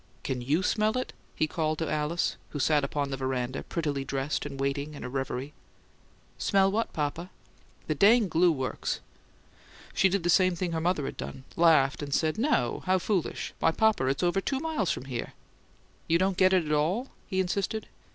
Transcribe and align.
"Can 0.23 0.41
YOU 0.41 0.63
smell 0.63 0.97
it?" 0.97 1.13
he 1.35 1.45
called 1.45 1.77
to 1.77 1.87
Alice, 1.87 2.35
who 2.49 2.57
sat 2.59 2.83
upon 2.83 3.11
the 3.11 3.17
veranda, 3.17 3.61
prettily 3.61 4.03
dressed 4.03 4.47
and 4.47 4.59
waiting 4.59 4.95
in 4.95 5.03
a 5.03 5.09
reverie. 5.09 5.53
"Smell 6.39 6.71
what, 6.71 6.91
papa?" 6.91 7.29
"That 7.85 7.99
dang 7.99 8.27
glue 8.27 8.51
works." 8.51 8.99
She 9.93 10.09
did 10.09 10.23
the 10.23 10.31
same 10.31 10.55
thing 10.55 10.71
her 10.71 10.81
mother 10.81 11.05
had 11.05 11.17
done: 11.17 11.43
laughed, 11.55 12.01
and 12.01 12.15
said, 12.15 12.39
"No! 12.39 12.81
How 12.87 12.97
foolish! 12.97 13.53
Why, 13.59 13.69
papa, 13.69 14.07
it's 14.07 14.23
over 14.23 14.41
two 14.41 14.59
miles 14.59 14.89
from 14.89 15.05
here!" 15.05 15.33
"You 16.07 16.17
don't 16.17 16.35
get 16.35 16.51
it 16.51 16.65
at 16.65 16.71
all?" 16.71 17.09
he 17.27 17.39
insisted. 17.39 17.85